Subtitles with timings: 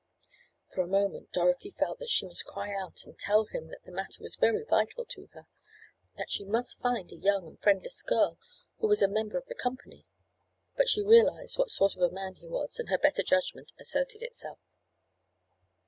[0.73, 3.91] For a moment Dorothy felt that she must cry out and tell him that the
[3.91, 8.39] matter was very vital to her—that she must find a young and friendless girl
[8.79, 10.07] who was a member of the company;
[10.75, 14.23] but she realized what sort of a man he was and her better judgment asserted
[14.23, 14.57] itself.